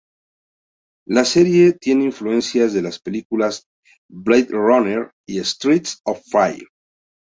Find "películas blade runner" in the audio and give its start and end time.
2.99-5.11